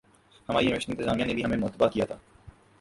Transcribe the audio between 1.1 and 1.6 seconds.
نے بھی ہمیں